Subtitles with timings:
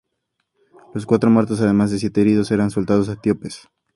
[0.95, 3.67] Los cuatro muertos, además de siete heridos, eran soldados etíopes.